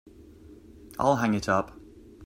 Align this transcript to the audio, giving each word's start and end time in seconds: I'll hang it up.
I'll 0.97 1.17
hang 1.17 1.35
it 1.35 1.47
up. 1.47 1.79